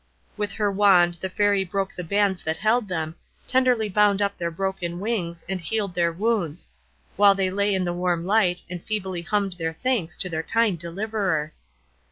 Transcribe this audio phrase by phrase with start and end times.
[0.35, 3.13] With her wand the Fairy broke the bands that held them,
[3.45, 6.67] tenderly bound up their broken wings, and healed their wounds;
[7.17, 10.79] while they lay in the warm light, and feebly hummed their thanks to their kind
[10.79, 11.53] deliverer.